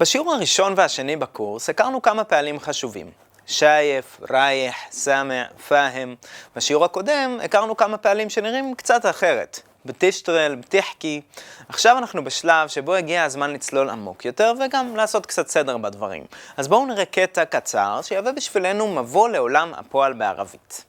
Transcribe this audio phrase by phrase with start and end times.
[0.00, 3.10] בשיעור הראשון והשני בקורס הכרנו כמה פעלים חשובים.
[3.46, 6.14] שייף, רייח, סמע, פאהם.
[6.56, 9.60] בשיעור הקודם הכרנו כמה פעלים שנראים קצת אחרת.
[9.84, 11.20] בתשטרל, בתחקי.
[11.68, 16.24] עכשיו אנחנו בשלב שבו הגיע הזמן לצלול עמוק יותר וגם לעשות קצת סדר בדברים.
[16.56, 20.84] אז בואו נראה קטע קצר שיהווה בשבילנו מבוא לעולם הפועל בערבית.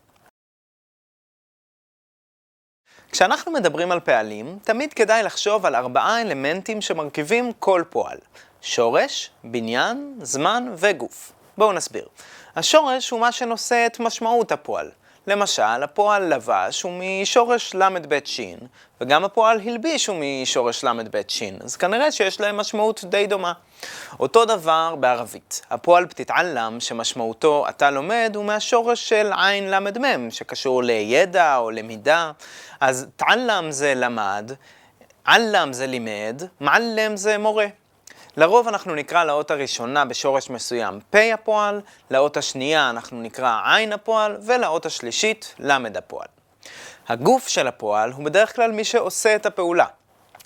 [3.12, 8.18] כשאנחנו מדברים על פעלים, תמיד כדאי לחשוב על ארבעה אלמנטים שמרכיבים כל פועל.
[8.66, 11.32] שורש, בניין, זמן וגוף.
[11.58, 12.08] בואו נסביר.
[12.56, 14.92] השורש הוא מה שנושא את משמעות הפועל.
[15.28, 18.42] למשל, הפועל לבש הוא משורש ל"ב ש,
[19.02, 23.54] וגם הפועל הלביש הוא משורש ל"ב ש, אז כנראה שיש להם משמעות די דומה.
[24.20, 25.62] אותו דבר בערבית.
[25.70, 32.32] הפועל פתיתעלם, שמשמעותו אתה לומד, הוא מהשורש של עין ל"מ, שקשור לידע או למידה.
[32.80, 34.52] אז תעלם זה למד,
[35.26, 37.68] עלם זה לימד, מעלם זה מורה.
[38.38, 44.38] לרוב אנחנו נקרא לאות הראשונה בשורש מסוים פ' הפועל, לאות השנייה אנחנו נקרא עין הפועל,
[44.46, 46.28] ולאות השלישית למד הפועל.
[47.08, 49.86] הגוף של הפועל הוא בדרך כלל מי שעושה את הפעולה.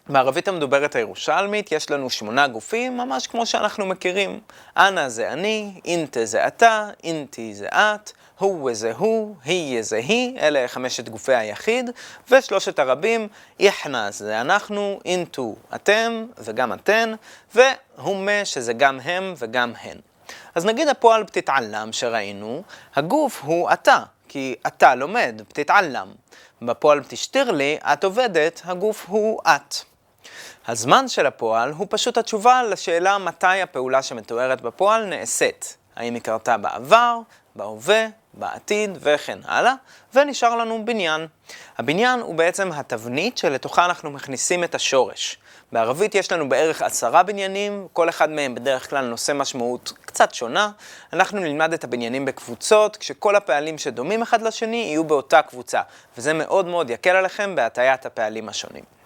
[0.09, 4.39] בערבית המדוברת הירושלמית יש לנו שמונה גופים, ממש כמו שאנחנו מכירים.
[4.77, 10.39] אנא זה אני, אינטה זה אתה, אינטי זה את, הוא זה הוא, היא זה היא,
[10.39, 11.89] אלה חמשת גופי היחיד,
[12.31, 13.28] ושלושת הרבים,
[13.59, 17.13] איחנה זה אנחנו, אינטו אתם וגם אתן,
[17.55, 19.97] והומה שזה גם הם וגם הן.
[20.55, 22.63] אז נגיד הפועל פתיתעלם שראינו,
[22.95, 26.08] הגוף הוא אתה, כי אתה לומד, פתיתעלם.
[26.61, 29.75] בפועל פתשתירלי, את עובדת, הגוף הוא את.
[30.67, 35.78] הזמן של הפועל הוא פשוט התשובה לשאלה מתי הפעולה שמתוארת בפועל נעשית.
[35.95, 37.19] האם היא קרתה בעבר,
[37.56, 39.73] בהווה, בעתיד וכן הלאה,
[40.14, 41.28] ונשאר לנו בניין.
[41.78, 45.38] הבניין הוא בעצם התבנית שלתוכה אנחנו מכניסים את השורש.
[45.72, 50.72] בערבית יש לנו בערך עשרה בניינים, כל אחד מהם בדרך כלל נושא משמעות קצת שונה.
[51.14, 55.81] אנחנו נלמד את הבניינים בקבוצות, כשכל הפעלים שדומים אחד לשני יהיו באותה קבוצה,
[56.18, 58.97] וזה מאוד מאוד יקל עליכם בהטיית הפעלים השונים.